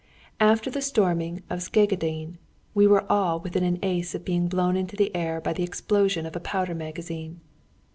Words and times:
At 0.39 0.63
the 0.63 0.81
storming 0.81 1.43
of 1.47 1.59
Szegedin 1.59 2.39
we 2.73 2.87
were 2.87 3.05
all 3.07 3.39
within 3.39 3.63
an 3.63 3.77
ace 3.83 4.15
of 4.15 4.25
being 4.25 4.47
blown 4.47 4.75
into 4.75 4.95
the 4.95 5.15
air 5.15 5.39
by 5.39 5.53
the 5.53 5.61
explosion 5.61 6.25
of 6.25 6.35
a 6.35 6.39
powder 6.39 6.73
magazine. 6.73 7.39